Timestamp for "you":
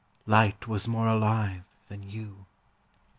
2.01-2.47